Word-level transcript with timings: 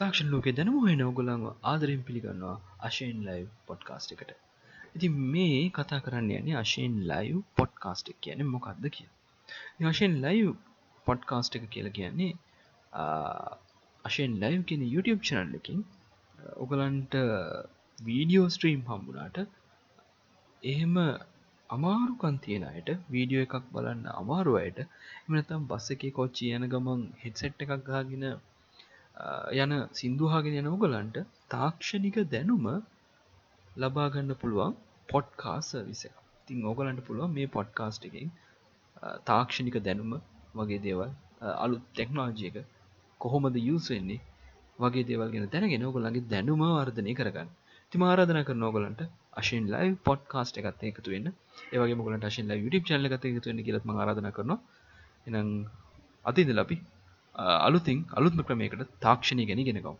තාක්ෂණ 0.00 0.30
ලෝකෙ 0.32 0.50
දැනම 0.52 0.76
හොයන 0.84 1.02
ඔගොල්ලන්ව 1.04 1.46
ආදරෙන් 1.64 2.02
පිළිගන්නවා 2.02 2.56
අශයෙන් 2.80 3.18
ලයිව් 3.28 3.48
පොඩ්කාස්ට් 3.66 4.14
එකට. 4.14 4.30
ඉතින් 4.96 5.16
මේ 5.32 5.62
කතා 5.76 6.00
කරන්න 6.04 6.30
යන්නේ 6.32 6.56
අශයෙන් 6.56 6.94
ලයිව් 7.10 7.40
පොඩ්කාස්ට් 7.56 8.12
එක 8.12 8.18
කියන්නේ 8.24 8.52
මොකක්ද 8.54 8.84
කියලා. 8.88 9.16
ඉතින් 9.72 9.90
අශයෙන් 9.92 10.14
ලයිව් 10.24 10.48
පොඩ්කාස්ට් 11.06 11.58
එක 11.58 11.66
කියලා 11.74 11.96
කියන්නේ 11.98 12.32
අශයෙන් 14.04 14.32
ලයිව් 14.42 14.60
කියන 14.64 14.82
YouTube 14.86 15.22
channel 15.22 15.56
එකකින් 15.58 15.80
ඔගලන්ට 16.56 17.14
වීඩියෝ 17.98 18.46
ස්ට්‍රීම් 18.48 18.82
හම්බුනාට 18.88 19.38
එහෙම 20.62 20.94
අමාරුකන් 21.70 22.36
තියෙන 22.44 22.64
අයට 22.68 22.88
වීඩියෝ 23.12 23.46
එකක් 23.46 23.66
බලන්න 23.74 24.06
අමාරු 24.14 24.54
අයට 24.60 24.78
එම 24.80 25.32
නැත්නම් 25.34 25.66
බස් 25.70 25.86
එකේ 25.94 26.16
කොච්චි 26.18 26.54
යන 26.56 26.64
ගමන් 26.72 27.02
හෙඩ්සෙට් 27.22 27.64
එකක් 27.64 27.74
ගහගෙන 27.88 28.24
යන 29.56 29.72
සින්දුහාගෙන 29.92 30.54
යන 30.54 30.68
ඔගලන්ට 30.68 31.16
තාක්ෂණික 31.50 32.16
දැනුම 32.28 32.66
ලබාගන්න 33.76 34.32
පුළුවන් 34.36 34.76
පොඩ්කාස් 35.08 35.68
විස 35.86 36.02
තින් 36.48 36.64
ඕගලන්ට 36.64 37.06
පුළුවන් 37.06 37.32
මේ 37.32 37.48
පොඩ්කාස්ට් 37.48 38.02
එකින් 38.04 38.30
තාක්ෂණික 39.24 39.76
දැනුම 39.82 40.12
වගේ 40.54 40.80
දේවල් 40.80 41.10
අලු 41.56 41.76
ටෙක්නෝජියක 41.84 42.56
කොහොමද 43.20 43.56
යුස් 43.60 43.86
වෙන්නේ 43.90 44.20
වගේ 44.78 45.04
දේවල් 45.04 45.30
ගෙන 45.30 45.46
දැනගෙන 45.48 45.84
ඔගලන්ගේ 45.84 46.28
දැනුම 46.28 46.62
වර්ධනය 46.68 47.12
කරගන්න. 47.14 47.48
ති 47.92 47.96
ආරාධන 48.00 48.40
කර 48.42 48.56
නෝගලන්ට 48.56 49.02
අශෙන් 49.34 49.64
ලයි 49.66 49.88
පොඩ්කාස්ට 50.04 50.60
එකත් 50.60 50.82
එකතු 50.84 51.08
වෙන්න. 51.10 51.28
ඒවගේ 51.72 51.96
මොගලට 51.96 52.26
ශෙන් 52.28 52.46
ලයි 52.48 52.62
යුටි 52.64 52.80
චල්ල 52.82 53.06
ගත 53.08 53.24
එකතු 53.30 53.50
වෙන්න 53.50 53.64
කියලත් 53.66 53.84
ආරාධන 53.94 54.30
කරනවා. 54.30 54.58
එනම් 55.26 55.48
අතිද 56.24 56.50
ලබි 56.52 56.76
අලුතින් 57.38 58.06
අලුත්ම 58.12 58.42
ක්‍රමයකට 58.42 58.86
තාක්ෂණය 59.00 59.46
ගැන 59.46 59.64
ගෙනකව 59.64 59.90